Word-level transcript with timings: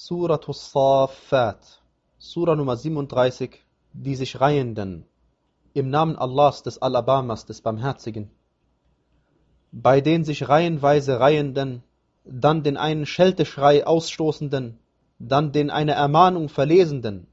Suratus 0.00 0.70
Safat, 0.70 1.80
Sura 2.18 2.54
Nummer 2.54 2.76
37, 2.76 3.64
die 3.92 4.14
sich 4.14 4.40
Reihenden. 4.40 5.04
Im 5.74 5.90
Namen 5.90 6.14
Allahs 6.14 6.62
des 6.62 6.80
Alabamas, 6.80 7.46
des 7.46 7.62
Barmherzigen. 7.62 8.30
Bei 9.72 10.00
den 10.00 10.24
sich 10.24 10.48
reihenweise 10.48 11.18
Reihenden, 11.18 11.82
dann 12.24 12.62
den 12.62 12.76
einen 12.76 13.06
Schelteschrei 13.06 13.84
ausstoßenden, 13.84 14.78
dann 15.18 15.50
den 15.50 15.68
eine 15.68 15.94
Ermahnung 15.94 16.48
verlesenden. 16.48 17.26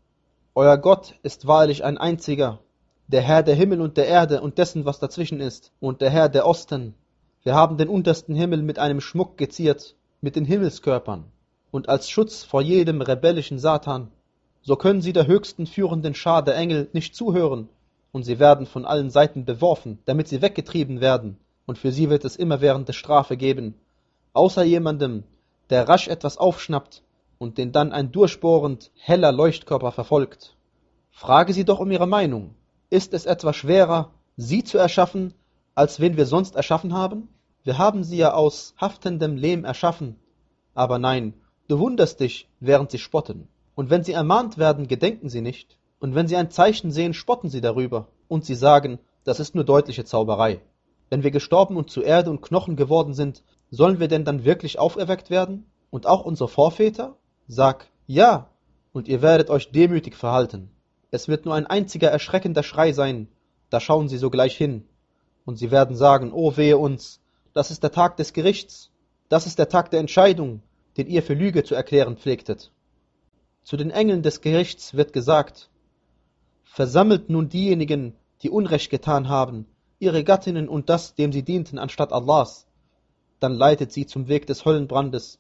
Euer 0.55 0.79
Gott 0.79 1.13
ist 1.21 1.45
wahrlich 1.45 1.84
ein 1.84 2.00
einziger, 2.00 2.61
der 3.05 3.21
Herr 3.21 3.43
der 3.43 3.54
Himmel 3.54 3.79
und 3.79 3.95
der 3.95 4.07
Erde 4.07 4.41
und 4.41 4.57
dessen, 4.57 4.86
was 4.86 4.97
dazwischen 4.97 5.39
ist, 5.39 5.71
und 5.79 6.02
der 6.02 6.09
Herr 6.09 6.29
der 6.29 6.47
Osten. 6.47 6.95
Wir 7.43 7.54
haben 7.54 7.77
den 7.77 7.89
untersten 7.89 8.34
Himmel 8.34 8.63
mit 8.63 8.79
einem 8.79 9.02
Schmuck 9.02 9.38
geziert, 9.38 9.95
mit 10.20 10.36
den 10.36 10.45
Himmelskörpern 10.45 11.25
und 11.76 11.89
als 11.89 12.10
Schutz 12.10 12.42
vor 12.42 12.62
jedem 12.62 13.02
rebellischen 13.02 13.60
Satan, 13.60 14.09
so 14.62 14.77
können 14.77 15.02
sie 15.02 15.12
der 15.12 15.27
höchsten 15.27 15.68
führenden 15.68 16.16
Schar 16.16 16.41
der 16.41 16.55
Engel 16.55 16.88
nicht 16.94 17.13
zuhören, 17.13 17.68
und 18.13 18.23
sie 18.23 18.40
werden 18.40 18.66
von 18.66 18.86
allen 18.86 19.09
Seiten 19.09 19.44
beworfen, 19.44 19.99
damit 20.05 20.30
sie 20.30 20.41
weggetrieben 20.41 21.02
werden, 21.02 21.38
und 21.66 21.77
für 21.77 21.91
sie 21.91 22.09
wird 22.09 22.23
es 22.23 22.38
immerwährende 22.38 22.94
Strafe 22.94 23.35
geben, 23.35 23.76
außer 24.32 24.63
jemandem, 24.63 25.26
der 25.70 25.90
rasch 25.90 26.08
etwas 26.08 26.38
aufschnappt 26.38 27.04
und 27.40 27.58
den 27.58 27.73
dann 27.73 27.91
ein 27.91 28.13
durchbohrend 28.13 28.91
heller 28.96 29.34
Leuchtkörper 29.34 29.91
verfolgt. 29.91 30.55
Frage 31.12 31.52
sie 31.52 31.66
doch 31.66 31.82
um 31.82 31.91
ihre 31.91 32.07
Meinung. 32.07 32.55
Ist 32.90 33.13
es 33.13 33.26
etwa 33.26 33.52
schwerer, 33.52 34.12
sie 34.38 34.63
zu 34.63 34.77
erschaffen, 34.77 35.34
als 35.73 35.99
wen 35.99 36.16
wir 36.16 36.26
sonst 36.26 36.55
erschaffen 36.55 36.94
haben? 36.94 37.27
Wir 37.63 37.77
haben 37.77 38.05
sie 38.05 38.16
ja 38.16 38.34
aus 38.34 38.76
haftendem 38.77 39.35
Lehm 39.35 39.66
erschaffen. 39.66 40.16
Aber 40.73 40.99
nein, 40.99 41.34
Du 41.68 41.80
wunderst 41.80 42.20
dich, 42.20 42.48
während 42.60 42.92
sie 42.92 43.00
spotten. 43.00 43.48
Und 43.74 43.90
wenn 43.90 44.04
sie 44.04 44.14
ermahnt 44.14 44.58
werden, 44.60 44.88
gedenken 44.88 45.30
sie 45.30 45.42
nicht. 45.42 45.78
Und 45.99 46.13
wenn 46.13 46.27
sie 46.27 46.35
ein 46.35 46.52
Zeichen 46.52 46.91
sehen, 46.91 47.13
spotten 47.13 47.49
sie 47.49 47.62
darüber. 47.62 48.07
Und 48.27 48.46
sie 48.46 48.54
sagen, 48.54 48.99
das 49.24 49.40
ist 49.40 49.55
nur 49.55 49.63
deutliche 49.63 50.05
Zauberei. 50.05 50.62
Wenn 51.10 51.24
wir 51.24 51.32
gestorben 51.32 51.76
und 51.76 51.90
zu 51.90 52.02
Erde 52.02 52.30
und 52.30 52.41
Knochen 52.41 52.76
geworden 52.76 53.13
sind, 53.16 53.41
sollen 53.72 53.99
wir 53.99 54.07
denn 54.07 54.26
dann 54.26 54.46
wirklich 54.46 54.77
auferweckt 54.77 55.32
werden? 55.32 55.66
Und 55.90 56.05
auch 56.05 56.24
unsere 56.24 56.49
Vorväter? 56.49 57.16
Sag, 57.48 57.88
ja, 58.05 58.50
und 58.94 59.07
ihr 59.07 59.24
werdet 59.24 59.50
euch 59.50 59.72
demütig 59.72 60.16
verhalten. 60.16 60.70
Es 61.10 61.27
wird 61.27 61.46
nur 61.46 61.55
ein 61.55 61.68
einziger 61.68 62.10
erschreckender 62.10 62.63
Schrei 62.63 62.91
sein, 62.91 63.27
da 63.70 63.79
schauen 63.79 64.07
sie 64.07 64.18
sogleich 64.18 64.56
hin. 64.56 64.88
Und 65.46 65.57
sie 65.57 65.72
werden 65.72 65.96
sagen, 65.96 66.31
oh 66.31 66.57
wehe 66.57 66.78
uns, 66.78 67.22
das 67.53 67.72
ist 67.72 67.84
der 67.84 67.91
Tag 67.91 68.18
des 68.18 68.34
Gerichts, 68.34 68.91
das 69.29 69.47
ist 69.47 69.57
der 69.57 69.69
Tag 69.69 69.91
der 69.91 70.00
Entscheidung, 70.00 70.62
den 70.97 71.07
ihr 71.07 71.24
für 71.24 71.34
Lüge 71.34 71.63
zu 71.63 71.75
erklären 71.75 72.18
pflegtet. 72.18 72.72
Zu 73.63 73.78
den 73.78 73.91
Engeln 73.91 74.22
des 74.22 74.41
Gerichts 74.41 74.94
wird 74.94 75.13
gesagt, 75.13 75.69
versammelt 76.63 77.29
nun 77.29 77.50
diejenigen, 77.50 78.16
die 78.41 78.50
Unrecht 78.50 78.90
getan 78.90 79.29
haben, 79.29 79.66
ihre 80.00 80.23
Gattinnen 80.23 80.69
und 80.69 80.90
das, 80.90 81.16
dem 81.16 81.31
sie 81.31 81.44
dienten, 81.44 81.79
anstatt 81.79 82.12
Allahs, 82.12 82.68
dann 83.40 83.53
leitet 83.53 83.91
sie 83.91 84.06
zum 84.06 84.28
Weg 84.28 84.46
des 84.47 84.66
Höllenbrandes 84.66 85.40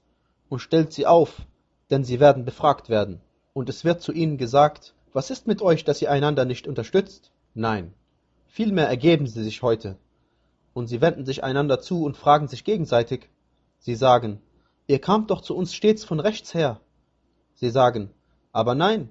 und 0.49 0.59
stellt 0.59 0.93
sie 0.93 1.05
auf, 1.05 1.41
denn 1.89 2.03
sie 2.03 2.19
werden 2.19 2.45
befragt 2.45 2.89
werden. 2.89 3.21
Und 3.53 3.69
es 3.69 3.83
wird 3.85 4.01
zu 4.01 4.11
ihnen 4.11 4.37
gesagt, 4.37 4.93
was 5.13 5.29
ist 5.29 5.47
mit 5.47 5.61
euch, 5.61 5.83
dass 5.83 6.01
ihr 6.01 6.11
einander 6.11 6.45
nicht 6.45 6.67
unterstützt? 6.67 7.31
Nein, 7.53 7.93
vielmehr 8.47 8.87
ergeben 8.87 9.27
sie 9.27 9.43
sich 9.43 9.61
heute. 9.61 9.97
Und 10.73 10.87
sie 10.87 10.99
wenden 10.99 11.25
sich 11.25 11.43
einander 11.43 11.79
zu 11.79 12.03
und 12.03 12.17
fragen 12.17 12.47
sich 12.47 12.65
gegenseitig. 12.65 13.29
Sie 13.79 13.95
sagen, 13.95 14.41
Ihr 14.87 14.99
kamt 14.99 15.31
doch 15.31 15.41
zu 15.41 15.55
uns 15.55 15.73
stets 15.73 16.03
von 16.03 16.19
rechts 16.19 16.53
her. 16.53 16.79
Sie 17.55 17.69
sagen, 17.69 18.11
aber 18.51 18.75
nein, 18.75 19.09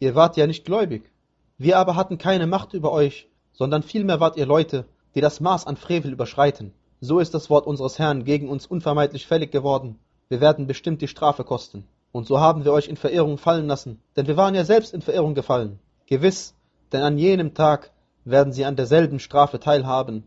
ihr 0.00 0.14
wart 0.14 0.36
ja 0.36 0.46
nicht 0.46 0.64
gläubig. 0.64 1.10
Wir 1.58 1.78
aber 1.78 1.94
hatten 1.94 2.18
keine 2.18 2.46
Macht 2.46 2.74
über 2.74 2.90
euch, 2.90 3.28
sondern 3.52 3.82
vielmehr 3.82 4.18
wart 4.18 4.36
ihr 4.36 4.46
Leute, 4.46 4.84
die 5.14 5.20
das 5.20 5.40
Maß 5.40 5.66
an 5.66 5.76
Frevel 5.76 6.12
überschreiten. 6.12 6.72
So 7.00 7.20
ist 7.20 7.34
das 7.34 7.50
Wort 7.50 7.66
unseres 7.66 7.98
Herrn 7.98 8.24
gegen 8.24 8.48
uns 8.48 8.66
unvermeidlich 8.66 9.26
fällig 9.26 9.52
geworden. 9.52 9.98
Wir 10.28 10.40
werden 10.40 10.66
bestimmt 10.66 11.02
die 11.02 11.08
Strafe 11.08 11.44
kosten. 11.44 11.86
Und 12.10 12.26
so 12.26 12.40
haben 12.40 12.64
wir 12.64 12.72
euch 12.72 12.88
in 12.88 12.96
Verirrung 12.96 13.38
fallen 13.38 13.66
lassen, 13.66 14.00
denn 14.16 14.26
wir 14.26 14.36
waren 14.36 14.54
ja 14.54 14.64
selbst 14.64 14.92
in 14.92 15.02
Verirrung 15.02 15.34
gefallen. 15.34 15.78
Gewiss, 16.06 16.54
denn 16.92 17.02
an 17.02 17.16
jenem 17.16 17.54
Tag 17.54 17.90
werden 18.24 18.52
sie 18.52 18.64
an 18.64 18.76
derselben 18.76 19.18
Strafe 19.18 19.60
teilhaben. 19.60 20.24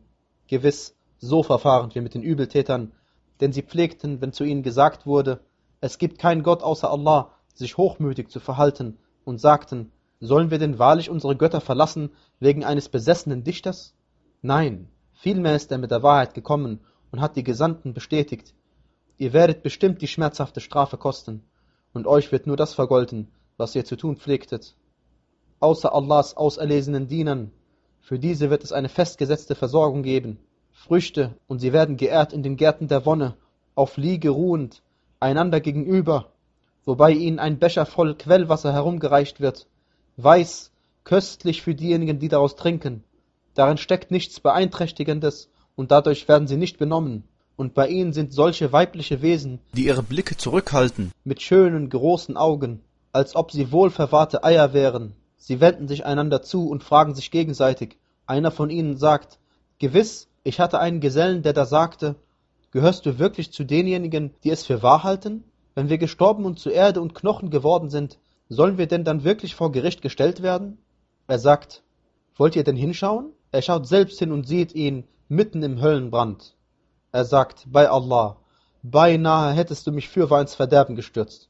Gewiss, 0.47 0.95
so 1.17 1.43
verfahren 1.43 1.93
wir 1.93 2.01
mit 2.01 2.13
den 2.13 2.23
Übeltätern, 2.23 2.91
denn 3.41 3.51
sie 3.51 3.63
pflegten, 3.63 4.21
wenn 4.21 4.33
zu 4.33 4.43
ihnen 4.43 4.63
gesagt 4.63 5.05
wurde, 5.05 5.39
es 5.81 5.97
gibt 5.97 6.19
keinen 6.19 6.43
Gott 6.43 6.63
außer 6.63 6.89
Allah, 6.89 7.31
sich 7.53 7.77
hochmütig 7.77 8.29
zu 8.29 8.39
verhalten 8.39 8.97
und 9.23 9.39
sagten, 9.39 9.91
sollen 10.19 10.51
wir 10.51 10.59
denn 10.59 10.79
wahrlich 10.79 11.09
unsere 11.09 11.35
Götter 11.35 11.61
verlassen 11.61 12.11
wegen 12.39 12.63
eines 12.63 12.89
besessenen 12.89 13.43
Dichters? 13.43 13.93
Nein, 14.41 14.89
vielmehr 15.13 15.55
ist 15.55 15.71
er 15.71 15.77
mit 15.77 15.91
der 15.91 16.03
Wahrheit 16.03 16.33
gekommen 16.33 16.79
und 17.11 17.21
hat 17.21 17.35
die 17.35 17.43
Gesandten 17.43 17.93
bestätigt. 17.93 18.53
Ihr 19.17 19.33
werdet 19.33 19.63
bestimmt 19.63 20.01
die 20.01 20.07
schmerzhafte 20.07 20.61
Strafe 20.61 20.97
kosten, 20.97 21.43
und 21.93 22.07
euch 22.07 22.31
wird 22.31 22.47
nur 22.47 22.57
das 22.57 22.73
vergolten, 22.73 23.31
was 23.57 23.75
ihr 23.75 23.85
zu 23.85 23.95
tun 23.95 24.17
pflegtet. 24.17 24.75
Außer 25.59 25.93
Allahs 25.93 26.35
auserlesenen 26.35 27.07
Dienern, 27.07 27.51
für 28.01 28.19
diese 28.19 28.49
wird 28.49 28.63
es 28.63 28.71
eine 28.71 28.89
festgesetzte 28.89 29.55
Versorgung 29.55 30.03
geben. 30.03 30.39
Früchte, 30.85 31.33
und 31.47 31.57
sie 31.59 31.73
werden 31.73 31.97
geehrt 31.97 32.31
in 32.31 32.43
den 32.43 32.57
Gärten 32.57 32.87
der 32.87 33.07
Wonne, 33.07 33.33
auf 33.73 33.97
Liege 33.97 34.29
ruhend, 34.29 34.83
einander 35.19 35.59
gegenüber, 35.59 36.31
wobei 36.85 37.11
ihnen 37.11 37.39
ein 37.39 37.57
Becher 37.57 37.87
voll 37.87 38.13
Quellwasser 38.13 38.71
herumgereicht 38.71 39.39
wird, 39.39 39.65
weiß, 40.17 40.71
köstlich 41.03 41.63
für 41.63 41.73
diejenigen, 41.73 42.19
die 42.19 42.27
daraus 42.27 42.55
trinken. 42.55 43.03
Darin 43.55 43.77
steckt 43.77 44.11
nichts 44.11 44.39
Beeinträchtigendes, 44.39 45.49
und 45.75 45.89
dadurch 45.89 46.27
werden 46.27 46.47
sie 46.47 46.57
nicht 46.57 46.77
benommen. 46.77 47.23
Und 47.57 47.73
bei 47.73 47.87
ihnen 47.87 48.13
sind 48.13 48.31
solche 48.31 48.71
weibliche 48.71 49.23
Wesen, 49.23 49.59
die 49.73 49.85
ihre 49.85 50.03
Blicke 50.03 50.37
zurückhalten, 50.37 51.11
mit 51.23 51.41
schönen, 51.41 51.89
großen 51.89 52.37
Augen, 52.37 52.81
als 53.11 53.35
ob 53.35 53.51
sie 53.51 53.71
wohlverwahrte 53.71 54.43
Eier 54.43 54.73
wären. 54.73 55.15
Sie 55.37 55.61
wenden 55.61 55.87
sich 55.87 56.05
einander 56.05 56.43
zu 56.43 56.69
und 56.69 56.83
fragen 56.83 57.15
sich 57.15 57.31
gegenseitig. 57.31 57.97
Einer 58.27 58.51
von 58.51 58.69
ihnen 58.69 58.97
sagt, 58.97 59.39
Gewiss, 59.79 60.27
ich 60.45 60.59
hatte 60.59 60.79
einen 60.79 60.99
Gesellen, 60.99 61.41
der 61.41 61.53
da 61.53 61.65
sagte, 61.65 62.15
gehörst 62.69 63.07
du 63.07 63.17
wirklich 63.17 63.51
zu 63.51 63.63
denjenigen, 63.63 64.35
die 64.43 64.51
es 64.51 64.63
für 64.63 64.83
wahr 64.83 65.03
halten? 65.03 65.43
Wenn 65.73 65.89
wir 65.89 65.97
gestorben 65.97 66.45
und 66.45 66.59
zu 66.59 66.69
Erde 66.69 67.01
und 67.01 67.15
Knochen 67.15 67.49
geworden 67.49 67.89
sind, 67.89 68.19
sollen 68.47 68.77
wir 68.77 68.85
denn 68.85 69.03
dann 69.03 69.23
wirklich 69.23 69.55
vor 69.55 69.71
Gericht 69.71 70.03
gestellt 70.03 70.43
werden? 70.43 70.77
Er 71.27 71.39
sagt, 71.39 71.81
wollt 72.35 72.55
ihr 72.55 72.63
denn 72.63 72.75
hinschauen? 72.75 73.31
Er 73.51 73.63
schaut 73.63 73.87
selbst 73.87 74.19
hin 74.19 74.31
und 74.31 74.47
sieht 74.47 74.75
ihn 74.75 75.05
mitten 75.29 75.63
im 75.63 75.81
Höllenbrand. 75.81 76.55
Er 77.11 77.25
sagt, 77.25 77.65
bei 77.67 77.89
Allah, 77.89 78.37
beinahe 78.83 79.51
hättest 79.51 79.87
du 79.87 79.91
mich 79.91 80.09
fürwahr 80.09 80.41
ins 80.41 80.53
Verderben 80.53 80.95
gestürzt. 80.95 81.49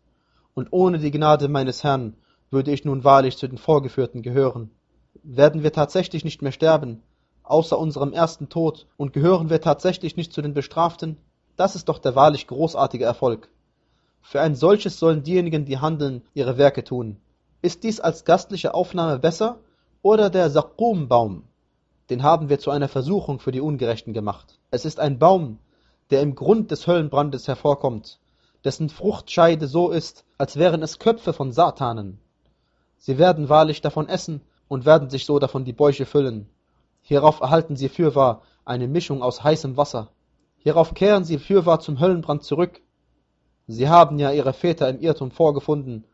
Und 0.54 0.70
ohne 0.72 1.00
die 1.00 1.12
Gnade 1.12 1.50
meines 1.50 1.84
Herrn 1.84 2.16
würde 2.50 2.72
ich 2.72 2.86
nun 2.86 3.04
wahrlich 3.04 3.36
zu 3.36 3.50
den 3.50 3.58
Vorgeführten 3.58 4.22
gehören. 4.22 4.72
Werden 5.22 5.64
wir 5.64 5.74
tatsächlich 5.74 6.24
nicht 6.24 6.42
mehr 6.42 6.54
sterben, 6.54 7.04
außer 7.46 7.78
unserem 7.78 8.14
ersten 8.14 8.50
Tod, 8.50 8.88
und 8.98 9.14
gehören 9.14 9.50
wir 9.50 9.62
tatsächlich 9.62 10.18
nicht 10.18 10.34
zu 10.34 10.42
den 10.42 10.54
Bestraften? 10.54 11.18
Das 11.56 11.76
ist 11.76 11.90
doch 11.90 12.00
der 12.00 12.16
wahrlich 12.16 12.48
großartige 12.48 13.06
Erfolg. 13.06 13.50
Für 14.22 14.42
ein 14.42 14.56
solches 14.56 15.00
sollen 15.00 15.24
diejenigen, 15.24 15.66
die 15.66 15.78
handeln, 15.78 16.24
ihre 16.34 16.58
Werke 16.58 16.84
tun. 16.84 17.18
Ist 17.62 17.84
dies 17.84 18.00
als 18.00 18.26
gastliche 18.26 18.74
Aufnahme 18.74 19.20
besser 19.20 19.60
oder 20.02 20.30
der 20.30 20.50
Saqqum-Baum? 20.50 21.44
Den 22.10 22.24
haben 22.24 22.50
wir 22.50 22.60
zu 22.60 22.72
einer 22.72 22.88
Versuchung 22.88 23.40
für 23.40 23.52
die 23.52 23.62
Ungerechten 23.62 24.14
gemacht. 24.14 24.60
Es 24.72 24.86
ist 24.86 25.00
ein 25.00 25.18
Baum, 25.20 25.60
der 26.12 26.22
im 26.22 26.36
Grund 26.36 26.72
des 26.72 26.86
Höllenbrandes 26.86 27.48
hervorkommt, 27.48 28.20
dessen 28.64 28.90
Fruchtscheide 28.90 29.68
so 29.68 29.90
ist, 29.90 30.26
als 30.38 30.58
wären 30.58 30.84
es 30.84 31.00
Köpfe 31.00 31.34
von 31.34 31.52
Satanen. 31.52 32.20
Sie 32.98 33.18
werden 33.18 33.50
wahrlich 33.50 33.82
davon 33.82 34.08
essen 34.08 34.42
und 34.68 34.86
werden 34.86 35.10
sich 35.10 35.26
so 35.26 35.40
davon 35.40 35.66
die 35.66 35.74
Bäuche 35.74 36.06
füllen. 36.06 36.50
Hierauf 37.08 37.40
erhalten 37.40 37.76
sie 37.76 37.88
fürwahr 37.88 38.42
eine 38.66 38.88
Mischung 38.88 39.22
aus 39.22 39.44
heißem 39.44 39.78
Wasser. 39.78 40.10
Hierauf 40.58 40.96
kehren 40.96 41.24
sie 41.24 41.38
fürwahr 41.38 41.80
zum 41.80 42.00
Höllenbrand 42.00 42.42
zurück. 42.42 42.82
Sie 43.68 43.88
haben 43.88 44.18
ja 44.18 44.32
ihre 44.32 44.54
Väter 44.54 44.90
im 44.90 45.00
Irrtum 45.00 45.30
vorgefunden, 45.30 46.06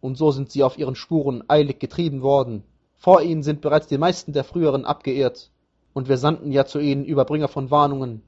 und 0.00 0.16
so 0.16 0.30
sind 0.30 0.52
sie 0.52 0.62
auf 0.62 0.78
ihren 0.78 0.94
Spuren 0.94 1.42
eilig 1.48 1.80
getrieben 1.80 2.22
worden. 2.22 2.62
Vor 2.96 3.22
ihnen 3.22 3.42
sind 3.42 3.60
bereits 3.60 3.88
die 3.88 3.98
meisten 3.98 4.32
der 4.32 4.44
früheren 4.44 4.84
abgeehrt, 4.84 5.50
und 5.94 6.08
wir 6.08 6.16
sandten 6.16 6.52
ja 6.52 6.64
zu 6.64 6.78
ihnen 6.78 7.04
Überbringer 7.04 7.48
von 7.48 7.72
Warnungen. 7.72 8.22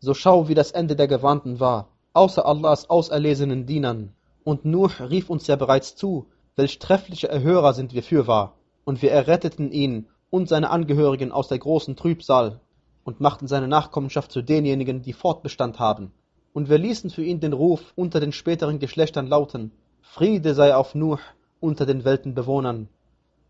So 0.00 0.14
schau, 0.14 0.48
wie 0.48 0.54
das 0.54 0.72
Ende 0.72 0.96
der 0.96 1.06
Gewarnten 1.06 1.60
war, 1.60 1.90
außer 2.14 2.46
Allahs 2.46 2.88
auserlesenen 2.88 3.66
Dienern. 3.66 4.14
Und 4.42 4.64
Nuh 4.64 4.88
rief 5.00 5.28
uns 5.28 5.46
ja 5.48 5.56
bereits 5.56 5.96
zu, 5.96 6.28
welch 6.56 6.78
treffliche 6.78 7.28
Erhörer 7.28 7.74
sind 7.74 7.92
wir 7.92 8.02
fürwahr. 8.02 8.54
Und 8.84 9.02
wir 9.02 9.12
erretteten 9.12 9.70
ihn 9.70 10.06
und 10.32 10.48
seine 10.48 10.70
Angehörigen 10.70 11.30
aus 11.30 11.48
der 11.48 11.58
großen 11.58 11.94
Trübsal 11.94 12.58
und 13.04 13.20
machten 13.20 13.46
seine 13.46 13.68
Nachkommenschaft 13.68 14.32
zu 14.32 14.40
denjenigen, 14.40 15.02
die 15.02 15.12
Fortbestand 15.12 15.78
haben. 15.78 16.10
Und 16.54 16.70
wir 16.70 16.78
ließen 16.78 17.10
für 17.10 17.22
ihn 17.22 17.40
den 17.40 17.52
Ruf 17.52 17.92
unter 17.96 18.18
den 18.18 18.32
späteren 18.32 18.78
Geschlechtern 18.78 19.26
lauten, 19.26 19.72
Friede 20.00 20.54
sei 20.54 20.74
auf 20.74 20.94
Nuh 20.94 21.18
unter 21.60 21.84
den 21.84 22.04
Weltenbewohnern. 22.06 22.88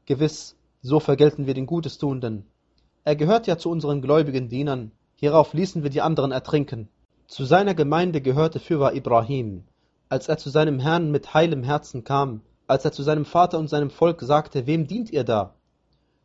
Gewiss, 0.06 0.56
so 0.82 0.98
vergelten 0.98 1.46
wir 1.46 1.54
den 1.54 1.66
Gutestuenden. 1.66 2.46
Er 3.04 3.14
gehört 3.14 3.46
ja 3.46 3.56
zu 3.58 3.70
unseren 3.70 4.02
gläubigen 4.02 4.48
Dienern. 4.48 4.90
Hierauf 5.14 5.54
ließen 5.54 5.84
wir 5.84 5.90
die 5.90 6.02
anderen 6.02 6.32
ertrinken. 6.32 6.88
Zu 7.28 7.44
seiner 7.44 7.74
Gemeinde 7.74 8.20
gehörte 8.20 8.58
fürwahr 8.58 8.94
Ibrahim. 8.94 9.62
Als 10.08 10.28
er 10.28 10.36
zu 10.36 10.50
seinem 10.50 10.80
Herrn 10.80 11.12
mit 11.12 11.32
heilem 11.32 11.62
Herzen 11.62 12.02
kam, 12.02 12.40
als 12.66 12.84
er 12.84 12.90
zu 12.90 13.04
seinem 13.04 13.24
Vater 13.24 13.60
und 13.60 13.68
seinem 13.68 13.90
Volk 13.90 14.20
sagte, 14.22 14.66
wem 14.66 14.88
dient 14.88 15.12
ihr 15.12 15.22
da? 15.22 15.54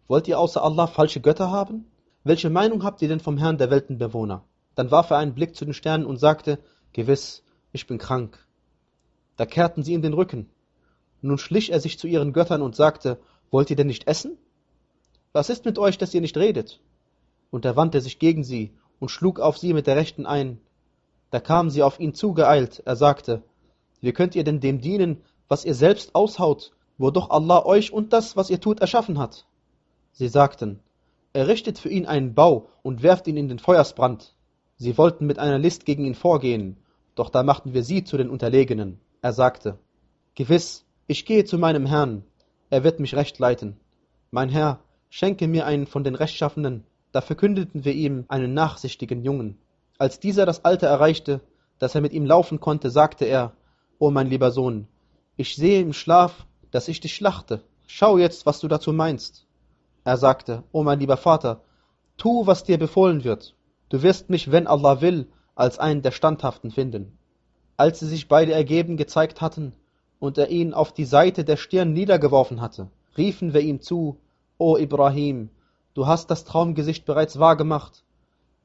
Wollt 0.07 0.27
ihr 0.27 0.39
außer 0.39 0.63
Allah 0.63 0.88
falsche 0.88 1.19
Götter 1.19 1.51
haben? 1.51 1.86
Welche 2.24 2.50
Meinung 2.50 2.83
habt 2.83 3.01
ihr 3.01 3.07
denn 3.07 3.19
vom 3.19 3.38
Herrn 3.38 3.57
der 3.57 3.69
Weltenbewohner? 3.69 4.44
Dann 4.75 4.92
warf 4.92 5.09
er 5.09 5.18
einen 5.18 5.33
Blick 5.33 5.56
zu 5.56 5.65
den 5.65 5.74
Sternen 5.74 6.06
und 6.06 6.18
sagte, 6.18 6.59
Gewiss, 6.94 7.44
ich 7.74 7.88
bin 7.88 7.98
krank. 7.98 8.45
Da 9.36 9.45
kehrten 9.45 9.83
sie 9.83 9.94
ihm 9.94 10.01
den 10.01 10.13
Rücken. 10.13 10.50
Nun 11.21 11.38
schlich 11.38 11.71
er 11.71 11.80
sich 11.80 12.00
zu 12.00 12.07
ihren 12.07 12.31
Göttern 12.33 12.62
und 12.62 12.75
sagte, 12.75 13.19
Wollt 13.50 13.69
ihr 13.69 13.75
denn 13.75 13.88
nicht 13.88 14.07
essen? 14.07 14.38
Was 15.31 15.50
ist 15.50 15.65
mit 15.65 15.80
euch, 15.80 15.98
dass 15.98 16.13
ihr 16.13 16.21
nicht 16.21 16.38
redet? 16.38 16.80
Und 17.50 17.65
er 17.65 17.75
wandte 17.75 18.01
sich 18.01 18.19
gegen 18.19 18.44
sie 18.44 18.74
und 19.00 19.10
schlug 19.10 19.39
auf 19.39 19.57
sie 19.57 19.74
mit 19.74 19.88
der 19.88 19.95
Rechten 19.95 20.25
ein. 20.25 20.60
Da 21.31 21.39
kamen 21.39 21.69
sie 21.69 21.83
auf 21.83 22.00
ihn 22.00 22.13
zugeeilt. 22.13 22.81
Er 22.86 22.95
sagte, 22.95 23.44
Wie 24.01 24.13
könnt 24.13 24.36
ihr 24.36 24.44
denn 24.44 24.60
dem 24.60 24.80
dienen, 24.80 25.24
was 25.48 25.65
ihr 25.65 25.75
selbst 25.75 26.15
aushaut, 26.15 26.71
wo 26.98 27.12
doch 27.12 27.30
Allah 27.30 27.65
euch 27.65 27.92
und 27.92 28.13
das, 28.13 28.36
was 28.36 28.50
ihr 28.50 28.60
tut, 28.62 28.80
erschaffen 28.80 29.18
hat? 29.19 29.45
Sie 30.18 30.30
sagten, 30.30 30.80
Errichtet 31.31 31.78
für 31.78 31.90
ihn 31.90 32.08
einen 32.08 32.34
Bau 32.34 32.69
und 32.81 33.04
werft 33.04 33.28
ihn 33.28 33.38
in 33.38 33.50
den 33.50 33.60
Feuersbrand. 33.60 34.34
Sie 34.75 34.98
wollten 34.98 35.28
mit 35.28 35.38
einer 35.38 35.60
List 35.60 35.86
gegen 35.86 36.06
ihn 36.06 36.16
vorgehen, 36.16 36.78
doch 37.14 37.30
da 37.30 37.44
machten 37.44 37.75
wir 37.75 37.84
sie 37.84 38.04
zu 38.04 38.18
den 38.18 38.31
Unterlegenen. 38.31 39.00
Er 39.22 39.31
sagte, 39.34 39.78
Gewiss, 40.34 40.86
ich 41.06 41.28
gehe 41.28 41.46
zu 41.46 41.60
meinem 41.60 41.86
Herrn, 41.86 42.24
er 42.72 42.84
wird 42.84 43.00
mich 43.00 43.14
recht 43.14 43.38
leiten. 43.38 43.78
Mein 44.31 44.50
Herr, 44.50 44.80
schenke 45.12 45.48
mir 45.48 45.68
einen 45.68 45.86
von 45.86 46.04
den 46.04 46.16
Rechtschaffenen. 46.16 46.84
Da 47.12 47.22
verkündeten 47.22 47.86
wir 47.86 47.94
ihm 47.94 48.25
einen 48.28 48.56
nachsichtigen 48.56 49.24
Jungen. 49.24 49.60
Als 50.00 50.20
dieser 50.20 50.48
das 50.48 50.66
Alter 50.66 50.88
erreichte, 50.88 51.42
dass 51.78 51.94
er 51.94 52.02
mit 52.02 52.13
ihm 52.13 52.25
laufen 52.25 52.60
konnte, 52.60 52.90
sagte 52.90 53.25
er, 53.25 53.54
O 54.00 54.10
mein 54.10 54.31
lieber 54.31 54.50
Sohn, 54.50 54.88
ich 55.36 55.56
sehe 55.56 55.80
im 55.80 55.94
Schlaf, 55.94 56.48
dass 56.72 56.88
ich 56.88 57.02
dich 57.02 57.13
schlachte. 57.13 57.62
Schau 57.86 58.18
jetzt, 58.18 58.48
was 58.48 58.60
du 58.60 58.68
dazu 58.68 58.92
meinst. 58.94 59.47
Er 60.07 60.15
sagte, 60.15 60.63
O 60.71 60.83
mein 60.83 61.01
lieber 61.01 61.18
Vater, 61.18 61.59
tu, 62.15 62.48
was 62.48 62.63
dir 62.63 62.77
befohlen 62.77 63.25
wird. 63.25 63.56
Du 63.89 64.04
wirst 64.04 64.30
mich, 64.30 64.54
wenn 64.54 64.65
Allah 64.65 65.01
will, 65.01 65.27
als 65.54 65.80
einen 65.80 66.01
der 66.01 66.12
Standhaften 66.12 66.71
finden. 66.71 67.18
Als 67.75 68.00
sie 68.00 68.07
sich 68.07 68.30
beide 68.30 68.54
ergeben 68.54 68.95
gezeigt 68.95 69.42
hatten 69.42 69.74
und 70.19 70.38
er 70.38 70.48
ihn 70.48 70.74
auf 70.74 70.94
die 70.94 71.04
Seite 71.04 71.44
der 71.44 71.57
Stirn 71.57 71.92
niedergeworfen 71.92 72.62
hatte, 72.62 72.88
riefen 73.18 73.54
wir 73.54 73.59
ihm 73.59 73.81
zu, 73.81 74.15
O 74.57 74.77
Ibrahim, 74.77 75.50
du 75.94 76.07
hast 76.07 76.31
das 76.31 76.45
Traumgesicht 76.45 77.03
bereits 77.03 77.38
wahrgemacht. 77.38 78.06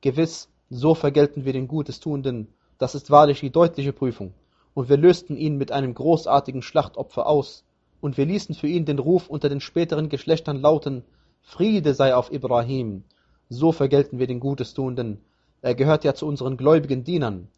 Gewiss, 0.00 0.48
so 0.70 0.94
vergelten 0.94 1.44
wir 1.44 1.52
den 1.52 1.66
Gutestuenden, 1.66 2.54
das 2.78 2.94
ist 2.94 3.10
wahrlich 3.10 3.40
die 3.40 3.50
deutliche 3.50 3.92
Prüfung. 3.92 4.32
Und 4.74 4.88
wir 4.88 4.96
lösten 4.96 5.36
ihn 5.36 5.56
mit 5.56 5.72
einem 5.72 5.92
großartigen 5.92 6.62
Schlachtopfer 6.62 7.26
aus, 7.26 7.64
und 8.00 8.16
wir 8.16 8.26
ließen 8.26 8.54
für 8.54 8.68
ihn 8.68 8.84
den 8.84 9.00
Ruf 9.00 9.28
unter 9.28 9.48
den 9.48 9.60
späteren 9.60 10.08
Geschlechtern 10.08 10.60
lauten, 10.60 11.02
Friede 11.42 11.92
sei 11.92 12.14
auf 12.14 12.32
Ibrahim. 12.32 13.04
So 13.48 13.72
vergelten 13.72 14.18
wir 14.18 14.26
den 14.26 14.40
Gutestuenden. 14.40 15.20
Er 15.60 15.74
gehört 15.74 16.04
ja 16.04 16.14
zu 16.14 16.26
unseren 16.26 16.56
gläubigen 16.56 17.04
Dienern. 17.04 17.48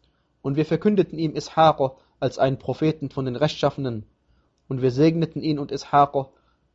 Und 0.41 0.57
wir 0.57 0.65
verkündeten 0.65 1.17
ihm 1.17 1.35
Ishaq 1.35 1.95
als 2.19 2.37
einen 2.37 2.59
Propheten 2.59 3.09
von 3.09 3.25
den 3.25 3.35
Rechtschaffenen. 3.35 4.05
Und 4.67 4.81
wir 4.81 4.91
segneten 4.91 5.41
ihn 5.41 5.59
und 5.59 5.71
Ishaq. 5.71 6.27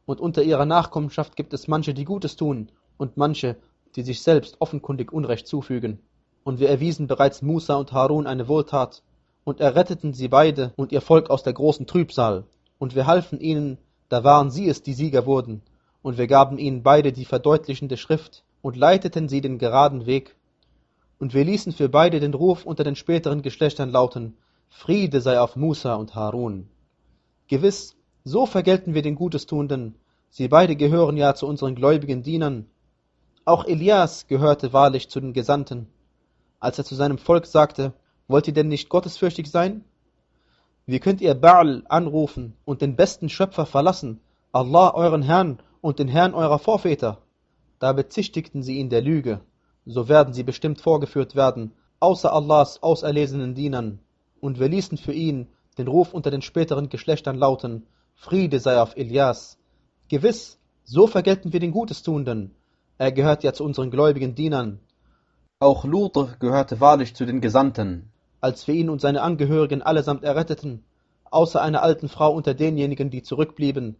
Und 0.06 0.20
unter 0.20 0.42
ihrer 0.42 0.64
Nachkommenschaft 0.64 1.36
gibt 1.36 1.52
es 1.52 1.68
manche, 1.68 1.94
die 1.94 2.04
Gutes 2.04 2.36
tun, 2.36 2.70
und 2.96 3.16
manche, 3.16 3.56
die 3.96 4.02
sich 4.02 4.22
selbst 4.22 4.56
offenkundig 4.60 5.12
Unrecht 5.12 5.46
zufügen. 5.46 6.00
Und 6.42 6.58
wir 6.58 6.68
erwiesen 6.70 7.06
bereits 7.06 7.42
Musa 7.42 7.76
und 7.76 7.92
Harun 7.92 8.26
eine 8.26 8.48
Wohltat, 8.48 9.02
und 9.44 9.60
erretteten 9.60 10.12
sie 10.14 10.28
beide 10.28 10.72
und 10.76 10.92
ihr 10.92 11.00
Volk 11.00 11.30
aus 11.30 11.42
der 11.42 11.52
großen 11.52 11.86
Trübsal. 11.86 12.44
Und 12.78 12.94
wir 12.94 13.06
halfen 13.06 13.40
ihnen, 13.40 13.78
da 14.08 14.24
waren 14.24 14.50
sie 14.50 14.68
es, 14.68 14.82
die 14.82 14.94
Sieger 14.94 15.26
wurden. 15.26 15.62
Und 16.02 16.18
wir 16.18 16.26
gaben 16.26 16.58
ihnen 16.58 16.82
beide 16.82 17.12
die 17.12 17.24
verdeutlichende 17.24 17.96
Schrift 17.96 18.42
und 18.62 18.76
leiteten 18.76 19.28
sie 19.28 19.40
den 19.40 19.58
geraden 19.58 20.06
Weg. 20.06 20.36
Und 21.18 21.34
wir 21.34 21.44
ließen 21.44 21.72
für 21.72 21.88
beide 21.88 22.20
den 22.20 22.34
Ruf 22.34 22.64
unter 22.64 22.84
den 22.84 22.96
späteren 22.96 23.42
Geschlechtern 23.42 23.90
lauten, 23.90 24.36
Friede 24.70 25.20
sei 25.20 25.38
auf 25.38 25.56
Musa 25.56 25.94
und 25.94 26.14
Harun. 26.14 26.68
Gewiss, 27.48 27.96
so 28.24 28.46
vergelten 28.46 28.94
wir 28.94 29.02
den 29.02 29.16
Gutestuenden, 29.16 29.96
sie 30.30 30.48
beide 30.48 30.76
gehören 30.76 31.16
ja 31.16 31.34
zu 31.34 31.46
unseren 31.46 31.74
gläubigen 31.74 32.22
Dienern. 32.22 32.66
Auch 33.44 33.64
Elias 33.64 34.26
gehörte 34.28 34.72
wahrlich 34.72 35.10
zu 35.10 35.20
den 35.20 35.32
Gesandten. 35.32 35.88
Als 36.60 36.78
er 36.78 36.84
zu 36.84 36.94
seinem 36.94 37.18
Volk 37.18 37.46
sagte, 37.46 37.92
wollt 38.28 38.46
ihr 38.46 38.54
denn 38.54 38.68
nicht 38.68 38.88
gottesfürchtig 38.88 39.50
sein? 39.50 39.84
Wie 40.86 41.00
könnt 41.00 41.20
ihr 41.20 41.34
Baal 41.34 41.82
anrufen 41.88 42.54
und 42.64 42.80
den 42.80 42.96
besten 42.96 43.28
Schöpfer 43.28 43.66
verlassen, 43.66 44.20
Allah 44.52 44.94
euren 44.94 45.22
Herrn 45.22 45.58
und 45.80 45.98
den 45.98 46.08
Herrn 46.08 46.34
eurer 46.34 46.58
Vorväter? 46.58 47.18
Da 47.78 47.92
bezichtigten 47.92 48.62
sie 48.62 48.78
ihn 48.78 48.90
der 48.90 49.02
Lüge 49.02 49.40
so 49.86 50.08
werden 50.08 50.32
sie 50.32 50.42
bestimmt 50.42 50.80
vorgeführt 50.80 51.34
werden, 51.34 51.72
außer 52.00 52.32
Allahs 52.32 52.82
auserlesenen 52.82 53.54
Dienern. 53.54 53.98
Und 54.40 54.58
wir 54.58 54.68
ließen 54.68 54.98
für 54.98 55.12
ihn 55.12 55.48
den 55.78 55.88
Ruf 55.88 56.14
unter 56.14 56.30
den 56.30 56.42
späteren 56.42 56.88
Geschlechtern 56.88 57.36
lauten, 57.36 57.86
Friede 58.14 58.60
sei 58.60 58.80
auf 58.80 58.96
Elias. 58.96 59.58
Gewiss, 60.08 60.58
so 60.84 61.06
vergelten 61.06 61.52
wir 61.52 61.60
den 61.60 61.72
Gutestuenden. 61.72 62.54
Er 62.98 63.12
gehört 63.12 63.42
ja 63.42 63.52
zu 63.52 63.64
unseren 63.64 63.90
gläubigen 63.90 64.34
Dienern. 64.34 64.80
Auch 65.58 65.84
Lut 65.84 66.38
gehörte 66.40 66.80
wahrlich 66.80 67.14
zu 67.14 67.24
den 67.24 67.40
Gesandten. 67.40 68.10
Als 68.40 68.66
wir 68.66 68.74
ihn 68.74 68.90
und 68.90 69.00
seine 69.00 69.22
Angehörigen 69.22 69.82
allesamt 69.82 70.24
erretteten, 70.24 70.84
außer 71.30 71.60
einer 71.60 71.82
alten 71.82 72.08
Frau 72.08 72.32
unter 72.32 72.54
denjenigen, 72.54 73.10
die 73.10 73.22
zurückblieben. 73.22 73.96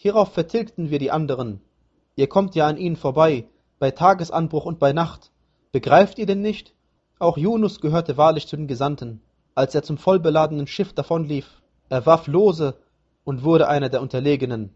Hierauf 0.00 0.32
vertilgten 0.32 0.90
wir 0.90 1.00
die 1.00 1.10
anderen. 1.10 1.60
Ihr 2.14 2.28
kommt 2.28 2.54
ja 2.54 2.68
an 2.68 2.76
ihnen 2.76 2.94
vorbei, 2.94 3.48
bei 3.80 3.90
Tagesanbruch 3.90 4.64
und 4.64 4.78
bei 4.78 4.92
Nacht. 4.92 5.32
Begreift 5.72 6.20
ihr 6.20 6.26
denn 6.26 6.40
nicht? 6.40 6.72
Auch 7.18 7.36
Yunus 7.36 7.80
gehörte 7.80 8.16
wahrlich 8.16 8.46
zu 8.46 8.56
den 8.56 8.68
Gesandten. 8.68 9.22
Als 9.56 9.74
er 9.74 9.82
zum 9.82 9.98
vollbeladenen 9.98 10.68
Schiff 10.68 10.92
davonlief, 10.92 11.60
er 11.88 12.06
warf 12.06 12.28
Lose 12.28 12.76
und 13.24 13.42
wurde 13.42 13.66
einer 13.66 13.88
der 13.88 14.00
Unterlegenen. 14.00 14.72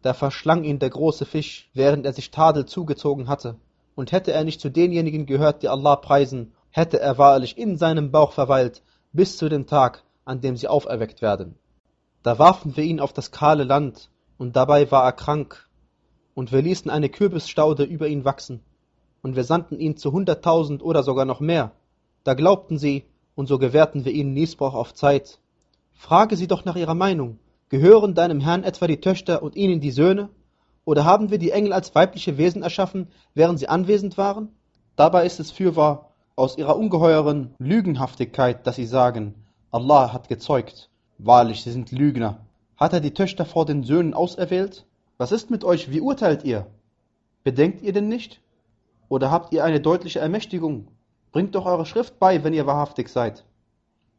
Da 0.00 0.14
verschlang 0.14 0.64
ihn 0.64 0.78
der 0.78 0.88
große 0.88 1.26
Fisch, 1.26 1.68
während 1.74 2.06
er 2.06 2.14
sich 2.14 2.30
Tadel 2.30 2.64
zugezogen 2.64 3.28
hatte. 3.28 3.56
Und 3.94 4.10
hätte 4.10 4.32
er 4.32 4.44
nicht 4.44 4.62
zu 4.62 4.70
denjenigen 4.70 5.26
gehört, 5.26 5.64
die 5.64 5.68
Allah 5.68 5.96
preisen, 5.96 6.54
hätte 6.70 6.98
er 6.98 7.18
wahrlich 7.18 7.58
in 7.58 7.76
seinem 7.76 8.10
Bauch 8.10 8.32
verweilt, 8.32 8.80
bis 9.12 9.36
zu 9.36 9.50
dem 9.50 9.66
Tag, 9.66 10.02
an 10.24 10.40
dem 10.40 10.56
sie 10.56 10.68
auferweckt 10.68 11.20
werden. 11.20 11.56
Da 12.22 12.38
warfen 12.38 12.74
wir 12.74 12.84
ihn 12.84 13.00
auf 13.00 13.12
das 13.12 13.30
kahle 13.32 13.64
Land, 13.64 14.08
und 14.38 14.56
dabei 14.56 14.90
war 14.90 15.04
er 15.04 15.12
krank, 15.12 15.68
und 16.34 16.52
wir 16.52 16.62
ließen 16.62 16.90
eine 16.90 17.08
Kürbisstaude 17.08 17.84
über 17.84 18.08
ihn 18.08 18.24
wachsen, 18.24 18.60
und 19.22 19.36
wir 19.36 19.44
sandten 19.44 19.80
ihn 19.80 19.96
zu 19.96 20.12
hunderttausend 20.12 20.82
oder 20.82 21.02
sogar 21.02 21.24
noch 21.24 21.40
mehr. 21.40 21.72
Da 22.24 22.34
glaubten 22.34 22.78
sie, 22.78 23.04
und 23.34 23.46
so 23.46 23.58
gewährten 23.58 24.04
wir 24.04 24.12
ihnen 24.12 24.32
Niesbrauch 24.32 24.74
auf 24.74 24.94
Zeit. 24.94 25.40
Frage 25.94 26.36
sie 26.36 26.46
doch 26.46 26.64
nach 26.64 26.76
ihrer 26.76 26.94
Meinung. 26.94 27.38
Gehören 27.68 28.14
deinem 28.14 28.40
Herrn 28.40 28.64
etwa 28.64 28.86
die 28.86 29.00
Töchter 29.00 29.42
und 29.42 29.56
ihnen 29.56 29.80
die 29.80 29.90
Söhne? 29.90 30.28
Oder 30.84 31.04
haben 31.04 31.30
wir 31.30 31.38
die 31.38 31.50
Engel 31.50 31.72
als 31.72 31.94
weibliche 31.94 32.38
Wesen 32.38 32.62
erschaffen, 32.62 33.08
während 33.34 33.58
sie 33.58 33.68
anwesend 33.68 34.16
waren? 34.16 34.50
Dabei 34.94 35.26
ist 35.26 35.40
es 35.40 35.50
fürwahr 35.50 36.12
aus 36.36 36.56
ihrer 36.58 36.76
ungeheuren 36.76 37.54
Lügenhaftigkeit, 37.58 38.66
dass 38.66 38.76
sie 38.76 38.86
sagen, 38.86 39.34
Allah 39.70 40.12
hat 40.12 40.28
gezeugt. 40.28 40.90
Wahrlich, 41.18 41.62
sie 41.62 41.72
sind 41.72 41.90
Lügner. 41.90 42.45
Hat 42.76 42.92
er 42.92 43.00
die 43.00 43.14
Töchter 43.14 43.46
vor 43.46 43.64
den 43.64 43.84
Söhnen 43.84 44.12
auserwählt? 44.12 44.84
Was 45.16 45.32
ist 45.32 45.50
mit 45.50 45.64
euch? 45.64 45.90
Wie 45.90 46.02
urteilt 46.02 46.44
ihr? 46.44 46.66
Bedenkt 47.42 47.80
ihr 47.80 47.94
denn 47.94 48.08
nicht? 48.08 48.42
Oder 49.08 49.30
habt 49.30 49.54
ihr 49.54 49.64
eine 49.64 49.80
deutliche 49.80 50.18
Ermächtigung? 50.18 50.88
Bringt 51.32 51.54
doch 51.54 51.64
eure 51.64 51.86
Schrift 51.86 52.18
bei, 52.18 52.44
wenn 52.44 52.52
ihr 52.52 52.66
wahrhaftig 52.66 53.08
seid. 53.08 53.46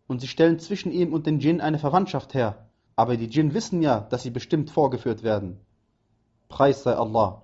Und 0.07 0.21
sie 0.21 0.27
stellen 0.27 0.57
zwischen 0.57 0.91
ihm 0.91 1.13
und 1.13 1.27
den 1.27 1.37
Djinn 1.37 1.61
eine 1.61 1.77
Verwandtschaft 1.77 2.33
her. 2.33 2.67
Aber 2.95 3.15
die 3.15 3.27
Djinn 3.27 3.53
wissen 3.53 3.83
ja, 3.83 3.99
dass 3.99 4.23
sie 4.23 4.31
bestimmt 4.31 4.71
vorgeführt 4.71 5.21
werden. 5.21 5.59
Preis 6.49 6.81
sei 6.81 6.95
Allah. 6.95 7.43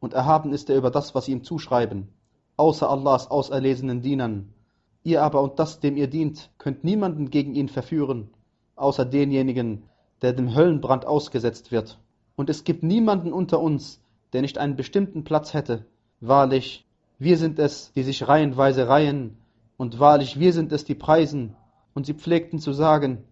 Und 0.00 0.14
erhaben 0.14 0.54
ist 0.54 0.70
er 0.70 0.76
über 0.76 0.90
das, 0.90 1.14
was 1.14 1.26
sie 1.26 1.32
ihm 1.32 1.44
zuschreiben. 1.44 2.08
Außer 2.56 2.88
Allahs 2.88 3.30
auserlesenen 3.30 4.00
Dienern. 4.00 4.54
Ihr 5.02 5.22
aber 5.22 5.42
und 5.42 5.58
das, 5.58 5.80
dem 5.80 5.98
ihr 5.98 6.06
dient, 6.06 6.50
könnt 6.56 6.84
niemanden 6.84 7.28
gegen 7.28 7.54
ihn 7.54 7.68
verführen, 7.68 8.30
außer 8.76 9.04
denjenigen, 9.04 9.82
der 10.22 10.32
dem 10.32 10.54
Höllenbrand 10.54 11.06
ausgesetzt 11.06 11.72
wird. 11.72 11.98
Und 12.36 12.50
es 12.50 12.64
gibt 12.64 12.82
niemanden 12.82 13.32
unter 13.32 13.60
uns, 13.60 14.00
der 14.32 14.42
nicht 14.42 14.58
einen 14.58 14.76
bestimmten 14.76 15.24
Platz 15.24 15.54
hätte. 15.54 15.84
Wahrlich, 16.20 16.86
wir 17.18 17.36
sind 17.38 17.58
es, 17.58 17.92
die 17.92 18.02
sich 18.02 18.26
reihenweise 18.26 18.88
reihen, 18.88 19.36
und 19.76 19.98
wahrlich, 19.98 20.38
wir 20.38 20.52
sind 20.52 20.72
es, 20.72 20.84
die 20.84 20.94
preisen. 20.94 21.56
Und 21.94 22.06
sie 22.06 22.14
pflegten 22.14 22.58
zu 22.58 22.72
sagen, 22.72 23.24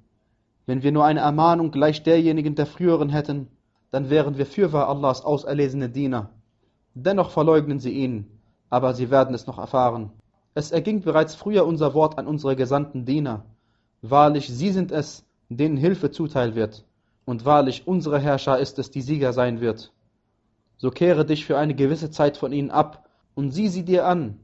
Wenn 0.67 0.83
wir 0.83 0.93
nur 0.93 1.05
eine 1.05 1.21
Ermahnung 1.21 1.71
gleich 1.71 2.03
derjenigen 2.03 2.55
der 2.55 2.67
früheren 2.67 3.09
hätten, 3.09 3.49
dann 3.91 4.11
wären 4.11 4.39
wir 4.39 4.47
fürwahr 4.47 4.89
Allahs 4.89 5.25
auserlesene 5.25 5.89
Diener. 5.89 6.31
Dennoch 6.95 7.31
verleugnen 7.31 7.81
sie 7.81 7.91
ihn, 7.91 8.27
aber 8.71 8.95
sie 8.95 9.11
werden 9.11 9.35
es 9.35 9.47
noch 9.47 9.59
erfahren. 9.59 10.13
Es 10.55 10.71
erging 10.71 11.03
bereits 11.03 11.35
früher 11.35 11.67
unser 11.67 11.95
Wort 11.95 12.19
an 12.19 12.27
unsere 12.27 12.57
gesandten 12.57 13.05
Diener. 13.05 13.45
Wahrlich, 14.03 14.49
sie 14.49 14.71
sind 14.71 14.93
es, 14.93 15.25
denen 15.57 15.77
Hilfe 15.77 16.11
zuteil 16.11 16.55
wird. 16.55 16.85
Und 17.25 17.45
wahrlich, 17.45 17.87
unsere 17.87 18.19
Herrscher 18.19 18.59
ist 18.59 18.79
es, 18.79 18.91
die 18.91 19.03
Sieger 19.03 19.33
sein 19.33 19.61
wird. 19.61 19.93
So 20.77 20.91
kehre 20.91 21.25
dich 21.25 21.45
für 21.45 21.57
eine 21.59 21.75
gewisse 21.75 22.11
Zeit 22.11 22.37
von 22.37 22.53
ihnen 22.53 22.71
ab 22.71 23.09
und 23.35 23.53
sieh 23.53 23.69
sie 23.69 23.85
dir 23.85 24.07
an. 24.07 24.41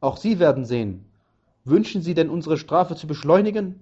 Auch 0.00 0.16
sie 0.16 0.38
werden 0.38 0.64
sehen. 0.64 1.06
Wünschen 1.64 2.02
sie 2.02 2.14
denn 2.14 2.30
unsere 2.30 2.58
Strafe 2.58 2.96
zu 2.96 3.06
beschleunigen? 3.06 3.80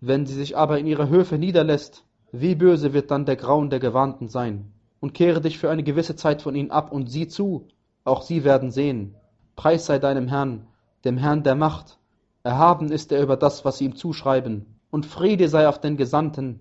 Wenn 0.00 0.26
sie 0.26 0.34
sich 0.34 0.56
aber 0.56 0.78
in 0.78 0.86
ihrer 0.86 1.08
Höfe 1.08 1.38
niederlässt, 1.38 2.04
wie 2.32 2.54
böse 2.54 2.92
wird 2.92 3.10
dann 3.10 3.26
der 3.26 3.36
Grauen 3.36 3.70
der 3.70 3.80
Gewarnten 3.80 4.28
sein? 4.28 4.72
Und 5.00 5.14
kehre 5.14 5.40
dich 5.40 5.58
für 5.58 5.70
eine 5.70 5.82
gewisse 5.82 6.16
Zeit 6.16 6.42
von 6.42 6.54
ihnen 6.54 6.70
ab 6.70 6.92
und 6.92 7.10
sieh 7.10 7.28
zu. 7.28 7.66
Auch 8.04 8.22
sie 8.22 8.44
werden 8.44 8.70
sehen. 8.70 9.14
Preis 9.56 9.86
sei 9.86 9.98
deinem 9.98 10.28
Herrn, 10.28 10.66
dem 11.04 11.18
Herrn 11.18 11.42
der 11.42 11.54
Macht. 11.54 11.98
Erhaben 12.42 12.90
ist 12.92 13.12
er 13.12 13.22
über 13.22 13.36
das, 13.36 13.64
was 13.64 13.78
sie 13.78 13.86
ihm 13.86 13.96
zuschreiben. 13.96 14.66
Und 14.90 15.06
Friede 15.06 15.48
sei 15.48 15.68
auf 15.68 15.80
den 15.80 15.96
Gesandten. 15.96 16.60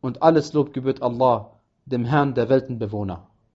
Und 0.00 0.22
alles 0.22 0.52
Lob 0.52 0.72
gebührt 0.72 1.02
Allah, 1.02 1.60
dem 1.86 2.04
Herrn 2.04 2.34
der 2.34 2.48
Weltenbewohner. 2.48 3.28